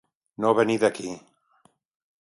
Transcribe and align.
No 0.45 0.53
venir 0.59 0.79
d'aquí. 0.85 1.15